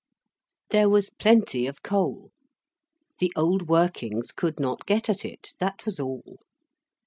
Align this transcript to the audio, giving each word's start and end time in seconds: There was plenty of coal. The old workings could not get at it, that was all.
There 0.71 0.89
was 0.89 1.11
plenty 1.11 1.67
of 1.67 1.83
coal. 1.83 2.31
The 3.19 3.31
old 3.35 3.69
workings 3.69 4.31
could 4.31 4.59
not 4.59 4.87
get 4.87 5.09
at 5.09 5.23
it, 5.23 5.53
that 5.59 5.85
was 5.85 5.99
all. 5.99 6.39